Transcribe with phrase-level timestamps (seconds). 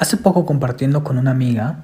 [0.00, 1.82] Hace poco compartiendo con una amiga,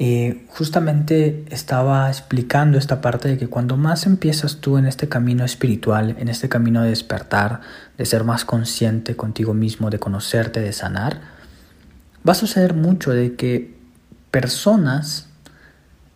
[0.00, 5.44] eh, justamente estaba explicando esta parte de que cuando más empiezas tú en este camino
[5.44, 7.60] espiritual, en este camino de despertar,
[7.96, 11.20] de ser más consciente contigo mismo, de conocerte, de sanar,
[12.28, 13.78] va a suceder mucho de que
[14.32, 15.28] personas,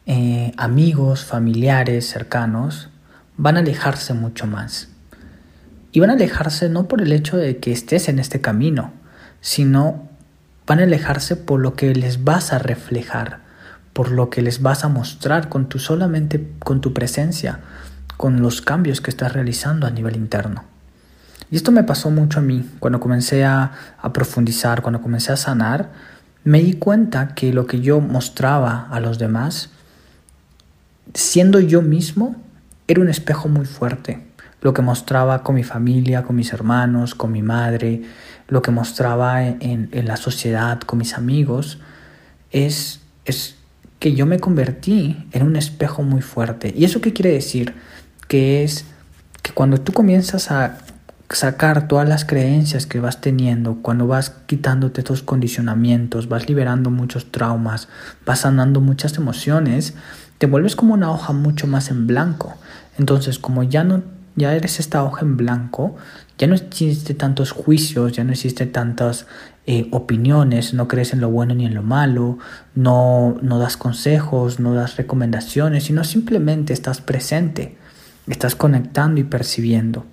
[0.06, 2.88] eh, amigos, familiares, cercanos,
[3.36, 4.88] van a alejarse mucho más.
[5.92, 8.92] Y van a alejarse no por el hecho de que estés en este camino,
[9.40, 10.07] sino
[10.68, 13.40] van a alejarse por lo que les vas a reflejar,
[13.94, 17.60] por lo que les vas a mostrar con tu solamente con tu presencia,
[18.18, 20.64] con los cambios que estás realizando a nivel interno.
[21.50, 25.36] Y esto me pasó mucho a mí cuando comencé a, a profundizar, cuando comencé a
[25.36, 25.90] sanar,
[26.44, 29.70] me di cuenta que lo que yo mostraba a los demás,
[31.14, 32.36] siendo yo mismo,
[32.86, 34.27] era un espejo muy fuerte.
[34.60, 38.02] Lo que mostraba con mi familia, con mis hermanos, con mi madre,
[38.48, 41.78] lo que mostraba en, la sociedad con mis amigos,
[42.50, 43.56] es, es
[43.98, 46.72] que yo me convertí en un espejo muy fuerte.
[46.76, 47.74] ¿Y eso qué quiere decir?
[48.26, 48.84] Que es
[49.42, 50.78] que cuando tú comienzas a
[51.30, 57.30] sacar todas las creencias que vas teniendo, cuando vas quitándote tus condicionamientos, vas liberando muchos
[57.30, 57.88] traumas,
[58.24, 59.94] vas sanando muchas emociones,
[60.38, 62.54] te vuelves como una hoja mucho más en blanco.
[62.98, 64.02] Entonces, como ya no
[64.38, 65.96] ya eres esta hoja en blanco,
[66.38, 69.26] ya no existe tantos juicios, ya no existe tantas
[69.66, 72.38] eh, opiniones, no crees en lo bueno ni en lo malo,
[72.74, 77.76] no, no das consejos, no das recomendaciones, sino simplemente estás presente,
[78.26, 80.06] estás conectando y percibiendo.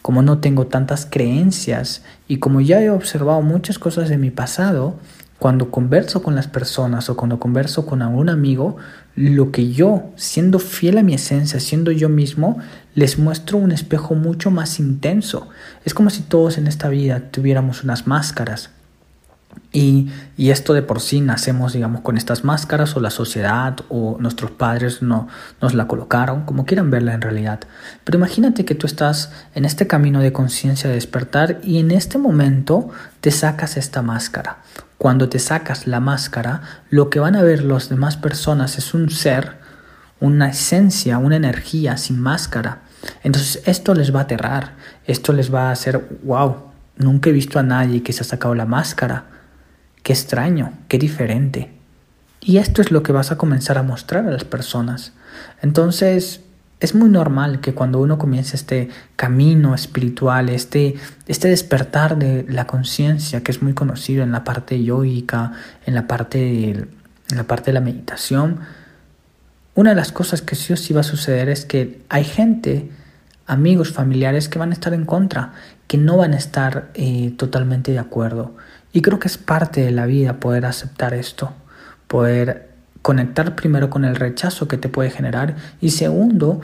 [0.00, 4.96] Como no tengo tantas creencias y como ya he observado muchas cosas de mi pasado,
[5.38, 8.76] cuando converso con las personas o cuando converso con algún amigo,
[9.14, 12.58] lo que yo, siendo fiel a mi esencia, siendo yo mismo,
[12.94, 15.48] les muestro un espejo mucho más intenso.
[15.84, 18.70] Es como si todos en esta vida tuviéramos unas máscaras
[19.72, 24.50] y, esto de por sí nacemos, digamos, con estas máscaras o la sociedad o nuestros
[24.50, 25.28] padres no,
[25.62, 27.60] nos la colocaron, como quieran verla en realidad.
[28.04, 32.18] Pero imagínate que tú estás en este camino de conciencia de despertar y en este
[32.18, 32.90] momento
[33.22, 34.58] te sacas esta máscara.
[35.02, 39.10] Cuando te sacas la máscara, lo que van a ver las demás personas es un
[39.10, 39.56] ser,
[40.20, 42.82] una esencia, una energía sin máscara.
[43.24, 47.58] Entonces esto les va a aterrar, esto les va a hacer, wow, nunca he visto
[47.58, 49.24] a nadie que se ha sacado la máscara
[50.04, 51.72] Qué extraño, qué diferente.
[52.40, 55.14] Y esto es lo que vas a comenzar a mostrar a las personas.
[55.62, 56.42] Entonces,
[56.82, 60.96] es muy normal que cuando uno comienza este camino espiritual, este,
[61.28, 65.52] este despertar de la conciencia, que es muy conocido en la parte yoica,
[65.86, 68.58] en la parte, de, en la parte de la meditación,
[69.76, 72.90] una de las cosas que sí o sí va a suceder es que hay gente,
[73.46, 75.52] amigos, familiares que van a estar en contra,
[75.86, 78.56] que no van a estar eh, totalmente de acuerdo.
[78.92, 81.52] Y creo que es parte de la vida poder aceptar esto,
[82.08, 82.71] poder
[83.02, 86.60] conectar primero con el rechazo que te puede generar y segundo,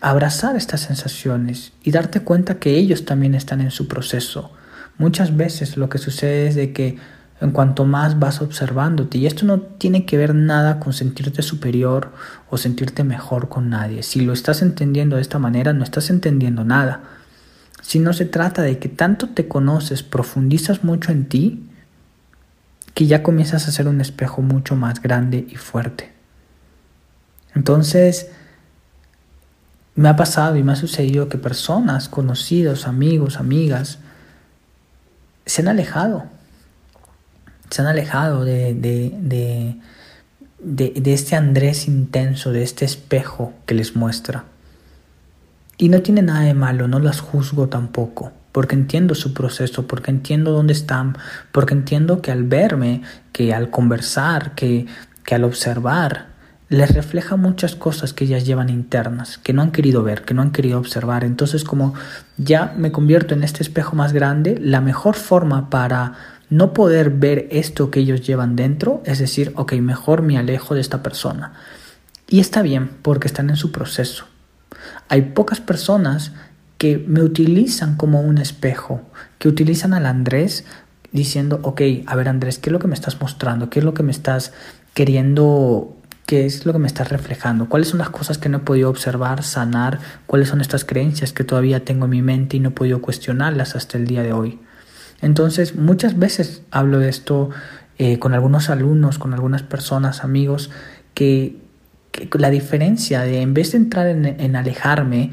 [0.00, 4.50] abrazar estas sensaciones y darte cuenta que ellos también están en su proceso.
[4.98, 6.98] Muchas veces lo que sucede es de que
[7.40, 12.12] en cuanto más vas observándote, y esto no tiene que ver nada con sentirte superior
[12.50, 14.02] o sentirte mejor con nadie.
[14.02, 17.00] Si lo estás entendiendo de esta manera, no estás entendiendo nada
[17.90, 21.64] si no se trata de que tanto te conoces, profundizas mucho en ti,
[22.94, 26.12] que ya comienzas a ser un espejo mucho más grande y fuerte.
[27.54, 28.30] Entonces,
[29.94, 33.98] me ha pasado y me ha sucedido que personas, conocidos, amigos, amigas,
[35.46, 36.24] se han alejado.
[37.70, 39.76] Se han alejado de, de,
[40.58, 44.44] de, de este Andrés intenso, de este espejo que les muestra.
[45.76, 50.10] Y no tiene nada de malo, no las juzgo tampoco, porque entiendo su proceso, porque
[50.10, 51.16] entiendo dónde están,
[51.52, 53.02] porque entiendo que al verme,
[53.32, 54.86] que al conversar, que,
[55.24, 56.30] que al observar,
[56.70, 60.42] les refleja muchas cosas que ellas llevan internas, que no han querido ver, que no
[60.42, 61.24] han querido observar.
[61.24, 61.94] Entonces como
[62.36, 66.14] ya me convierto en este espejo más grande, la mejor forma para
[66.48, 70.80] no poder ver esto que ellos llevan dentro es decir, ok, mejor me alejo de
[70.80, 71.54] esta persona.
[72.28, 74.26] Y está bien porque están en su proceso.
[75.08, 76.32] Hay pocas personas
[76.80, 79.02] que me utilizan como un espejo,
[79.38, 80.64] que utilizan al Andrés
[81.12, 83.68] diciendo, ok, a ver Andrés, ¿qué es lo que me estás mostrando?
[83.68, 84.54] ¿Qué es lo que me estás
[84.94, 85.94] queriendo
[86.24, 88.88] qué es lo que me estás reflejando, cuáles son las cosas que no he podido
[88.88, 92.72] observar, sanar, cuáles son estas creencias que todavía tengo en mi mente y no he
[92.72, 94.58] podido cuestionarlas hasta el día de hoy.
[95.20, 97.50] Entonces, muchas veces hablo de esto
[97.98, 100.70] eh, con algunos alumnos, con algunas personas, amigos,
[101.12, 101.58] que
[102.32, 105.30] la diferencia de en vez de entrar en, alejarme,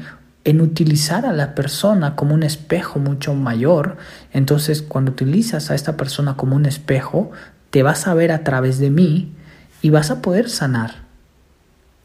[0.48, 3.98] en utilizar a la persona como un espejo mucho mayor,
[4.32, 7.30] entonces cuando utilizas a esta persona como un espejo,
[7.68, 9.34] te vas a ver a través de mí
[9.82, 11.02] y vas a poder sanar.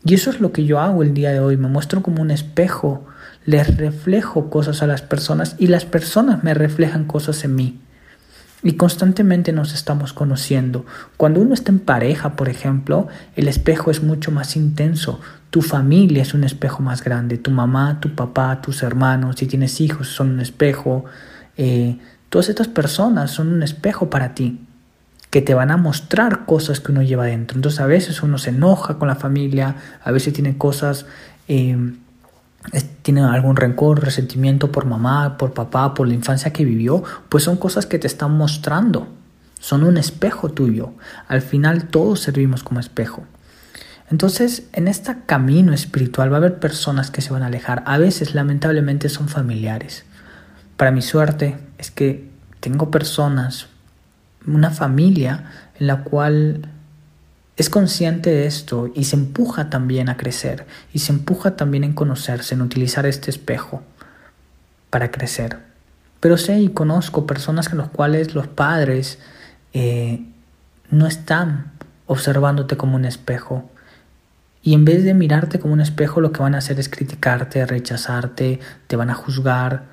[0.03, 2.31] Y eso es lo que yo hago el día de hoy, me muestro como un
[2.31, 3.05] espejo,
[3.45, 7.79] les reflejo cosas a las personas y las personas me reflejan cosas en mí.
[8.63, 10.85] Y constantemente nos estamos conociendo.
[11.17, 15.19] Cuando uno está en pareja, por ejemplo, el espejo es mucho más intenso.
[15.49, 17.37] Tu familia es un espejo más grande.
[17.37, 21.03] Tu mamá, tu papá, tus hermanos, si tienes hijos, son un espejo.
[21.57, 21.97] Eh,
[22.29, 24.59] todas estas personas son un espejo para ti
[25.29, 27.57] que te van a mostrar cosas que uno lleva dentro.
[27.57, 31.07] Entonces a veces uno se enoja con la familia, a veces tiene cosas
[31.47, 31.75] eh,
[33.01, 37.57] tiene algún rencor, resentimiento por mamá, por papá, por la infancia que vivió, pues son
[37.57, 39.07] cosas que te están mostrando,
[39.59, 40.93] son un espejo tuyo.
[41.27, 43.23] Al final todos servimos como espejo.
[44.09, 47.83] Entonces, en este camino espiritual va a haber personas que se van a alejar.
[47.85, 50.05] A veces, lamentablemente, son familiares.
[50.77, 53.67] Para mi suerte es que tengo personas,
[54.45, 55.45] una familia
[55.79, 56.69] en la cual
[57.55, 61.93] es consciente de esto y se empuja también a crecer y se empuja también en
[61.93, 63.83] conocerse, en utilizar este espejo
[64.89, 65.59] para crecer.
[66.19, 69.19] Pero sé y conozco personas en las cuales los padres
[69.73, 70.25] eh,
[70.89, 71.73] no están
[72.07, 73.69] observándote como un espejo.
[74.63, 77.65] Y en vez de mirarte como un espejo, lo que van a hacer es criticarte,
[77.65, 79.83] rechazarte, te van a juzgar.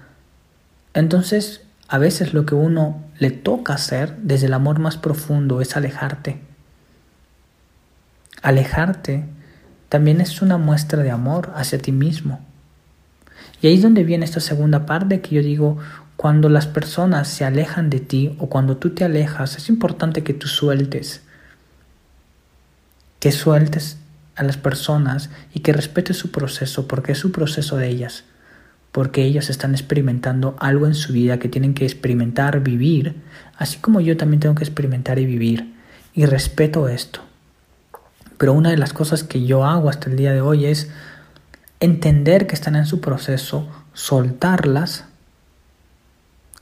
[0.94, 5.76] Entonces, a veces lo que uno le toca hacer desde el amor más profundo es
[5.76, 6.49] alejarte
[8.42, 9.24] Alejarte
[9.88, 12.40] también es una muestra de amor hacia ti mismo.
[13.60, 15.78] Y ahí es donde viene esta segunda parte que yo digo,
[16.16, 20.34] cuando las personas se alejan de ti o cuando tú te alejas, es importante que
[20.34, 21.22] tú sueltes,
[23.18, 23.98] que sueltes
[24.36, 28.24] a las personas y que respetes su proceso, porque es su proceso de ellas,
[28.92, 33.16] porque ellas están experimentando algo en su vida que tienen que experimentar, vivir,
[33.56, 35.74] así como yo también tengo que experimentar y vivir,
[36.14, 37.29] y respeto esto.
[38.40, 40.88] Pero una de las cosas que yo hago hasta el día de hoy es
[41.78, 45.04] entender que están en su proceso, soltarlas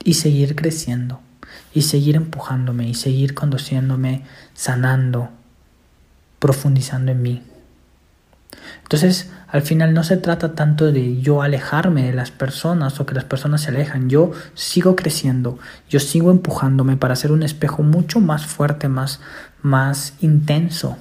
[0.03, 1.21] y seguir creciendo,
[1.73, 5.29] y seguir empujándome, y seguir conduciéndome, sanando,
[6.39, 7.43] profundizando en mí.
[8.83, 13.15] Entonces, al final no se trata tanto de yo alejarme de las personas o que
[13.15, 14.09] las personas se alejan.
[14.09, 15.57] Yo sigo creciendo,
[15.89, 19.21] yo sigo empujándome para ser un espejo mucho más fuerte, más,
[19.61, 20.97] más intenso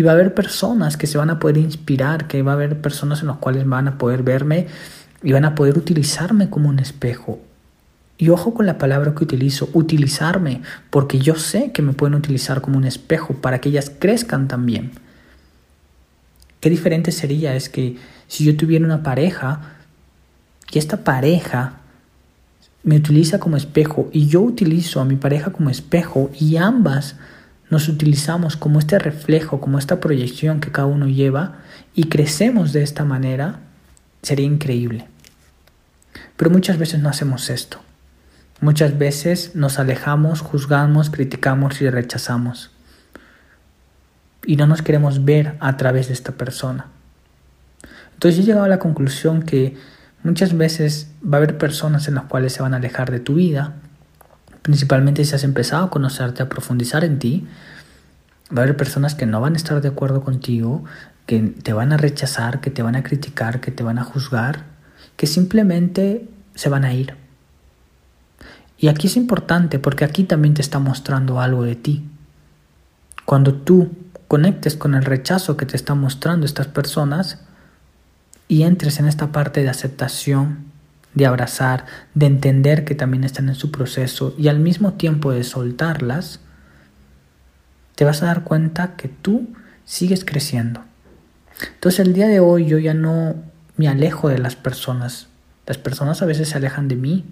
[0.00, 2.80] y va a haber personas que se van a poder inspirar, que va a haber
[2.80, 4.66] personas en las cuales van a poder verme
[5.22, 7.38] y van a poder utilizarme como un espejo.
[8.16, 12.62] Y ojo con la palabra que utilizo, utilizarme, porque yo sé que me pueden utilizar
[12.62, 14.92] como un espejo para que ellas crezcan también.
[16.60, 19.60] Qué diferente sería es que si yo tuviera una pareja
[20.72, 21.74] y esta pareja
[22.84, 27.16] me utiliza como espejo y yo utilizo a mi pareja como espejo y ambas
[27.70, 31.58] nos utilizamos como este reflejo, como esta proyección que cada uno lleva
[31.94, 33.60] y crecemos de esta manera,
[34.22, 35.06] sería increíble.
[36.36, 37.78] Pero muchas veces no hacemos esto.
[38.60, 42.72] Muchas veces nos alejamos, juzgamos, criticamos y rechazamos.
[44.44, 46.86] Y no nos queremos ver a través de esta persona.
[48.14, 49.76] Entonces he llegado a la conclusión que
[50.24, 53.34] muchas veces va a haber personas en las cuales se van a alejar de tu
[53.34, 53.76] vida
[54.62, 57.46] principalmente si has empezado a conocerte, a profundizar en ti,
[58.54, 60.84] va a haber personas que no van a estar de acuerdo contigo,
[61.26, 64.64] que te van a rechazar, que te van a criticar, que te van a juzgar,
[65.16, 67.14] que simplemente se van a ir.
[68.78, 72.08] Y aquí es importante porque aquí también te está mostrando algo de ti.
[73.26, 73.90] Cuando tú
[74.26, 77.40] conectes con el rechazo que te están mostrando estas personas
[78.48, 80.69] y entres en esta parte de aceptación,
[81.14, 85.44] de abrazar, de entender que también están en su proceso y al mismo tiempo de
[85.44, 86.40] soltarlas,
[87.94, 89.48] te vas a dar cuenta que tú
[89.84, 90.82] sigues creciendo.
[91.74, 93.34] Entonces el día de hoy yo ya no
[93.76, 95.28] me alejo de las personas.
[95.66, 97.24] Las personas a veces se alejan de mí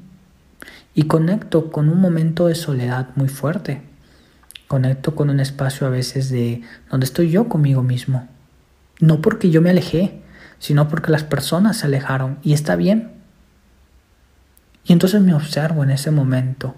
[0.94, 3.82] y conecto con un momento de soledad muy fuerte.
[4.66, 8.28] Conecto con un espacio a veces de donde estoy yo conmigo mismo.
[9.00, 10.20] No porque yo me alejé,
[10.58, 13.17] sino porque las personas se alejaron y está bien.
[14.84, 16.74] Y entonces me observo en ese momento.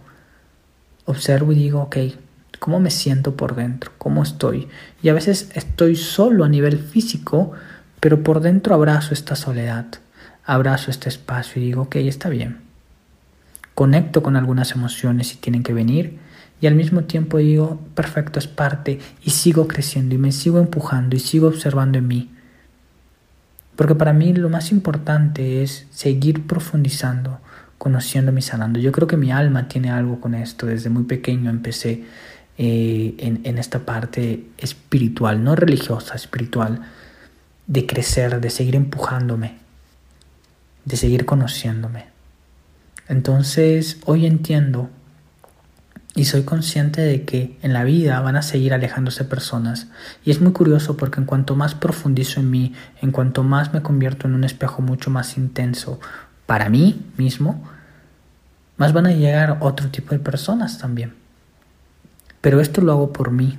[1.04, 1.97] Observo y digo, ok,
[2.59, 3.92] ¿cómo me siento por dentro?
[3.99, 4.69] ¿Cómo estoy?
[5.02, 7.52] Y a veces estoy solo a nivel físico,
[8.00, 9.87] pero por dentro abrazo esta soledad,
[10.45, 12.59] abrazo este espacio y digo, ok, está bien.
[13.75, 16.19] Conecto con algunas emociones y tienen que venir
[16.61, 21.16] y al mismo tiempo digo, perfecto, es parte y sigo creciendo y me sigo empujando
[21.16, 22.30] y sigo observando en mí.
[23.76, 27.40] Porque para mí lo más importante es seguir profundizando,
[27.81, 28.79] conociéndome y sanando.
[28.79, 30.67] Yo creo que mi alma tiene algo con esto.
[30.67, 32.05] Desde muy pequeño empecé
[32.59, 36.83] eh, en, en esta parte espiritual, no religiosa, espiritual,
[37.67, 39.55] de crecer, de seguir empujándome,
[40.85, 42.05] de seguir conociéndome.
[43.09, 44.91] Entonces, hoy entiendo
[46.15, 49.87] y soy consciente de que en la vida van a seguir alejándose personas.
[50.23, 53.81] Y es muy curioso porque en cuanto más profundizo en mí, en cuanto más me
[53.81, 55.99] convierto en un espejo mucho más intenso
[56.50, 57.62] para mí mismo,
[58.76, 61.14] más van a llegar otro tipo de personas también.
[62.40, 63.57] Pero esto lo hago por mí.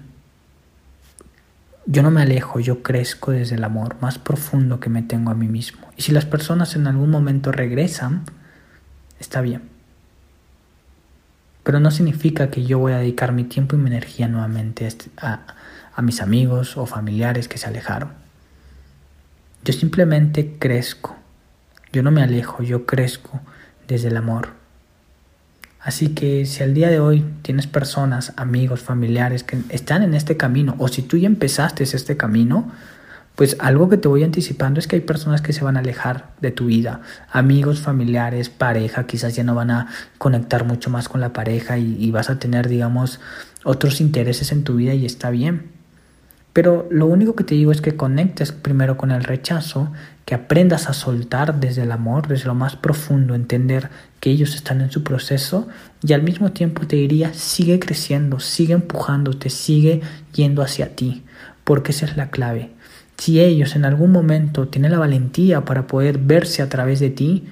[1.86, 5.36] Yo no me alejo, yo crezco desde el amor más profundo que me tengo a
[5.36, 5.88] mí mismo.
[5.96, 8.24] Y si las personas en algún momento regresan,
[9.22, 9.70] está bien
[11.64, 15.40] pero no significa que yo voy a dedicar mi tiempo y mi energía nuevamente a,
[15.96, 18.10] a mis amigos o familiares que se alejaron.
[19.64, 21.21] Yo simplemente crezco.
[21.94, 23.42] Yo no me alejo, yo crezco
[23.88, 24.50] desde el amor.
[25.80, 30.38] Así que si al día de hoy tienes personas, amigos, familiares que están en este
[30.38, 32.72] camino, o si tú ya empezaste este camino,
[33.36, 36.30] pues algo que te voy anticipando es que hay personas que se van a alejar
[36.42, 39.88] de tu vida, amigos, familiares, pareja, quizás ya no van a
[40.20, 43.20] conectar mucho más con la pareja y, vas a tener, digamos,
[43.64, 45.81] otros intereses en tu vida y está bien.
[46.54, 49.92] Pero lo único que te digo es que conectes primero con el rechazo,
[50.26, 53.90] que aprendas a soltar desde el amor, desde lo más profundo, entender
[54.20, 55.68] que ellos están en su proceso
[56.04, 60.02] y al mismo tiempo te diría, sigue creciendo, sigue empujándote, sigue
[60.34, 61.24] yendo hacia ti,
[61.64, 62.72] porque esa es la clave.
[63.18, 67.48] Si ellos en algún momento tienen la valentía para poder verse a través de ti,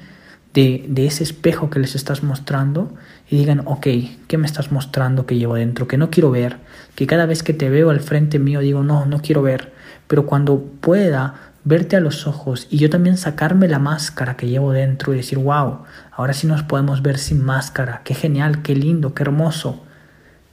[0.54, 2.94] de, ese espejo que les estás mostrando,
[3.30, 3.88] y digan, ok,
[4.28, 5.88] ¿qué me estás mostrando que llevo dentro?
[5.88, 6.58] Que no quiero ver,
[6.96, 9.72] que cada vez que te veo al frente mío digo, no, no quiero ver,
[10.08, 14.72] pero cuando pueda verte a los ojos y yo también sacarme la máscara que llevo
[14.72, 15.80] dentro y decir, wow,
[16.12, 19.84] ahora sí nos podemos ver sin máscara, qué genial, qué lindo, qué hermoso.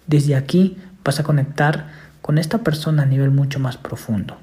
[0.07, 1.87] Desde aquí vas a conectar
[2.21, 4.37] con esta persona a nivel mucho más profundo.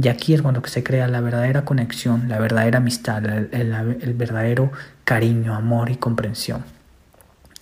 [0.00, 4.70] Y aquí es cuando se crea la verdadera conexión, la verdadera amistad, el, verdadero
[5.04, 6.64] cariño, amor y comprensión.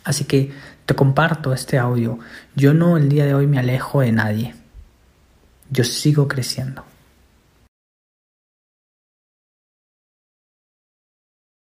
[0.03, 0.53] Así que
[0.85, 2.19] te comparto este audio.
[2.57, 4.55] Yo no el día de hoy me alejo de nadie.
[5.71, 6.85] Yo sigo creciendo.